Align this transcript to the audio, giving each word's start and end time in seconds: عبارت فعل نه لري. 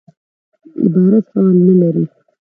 عبارت 0.83 1.25
فعل 1.33 1.57
نه 1.65 1.73
لري. 1.79 2.05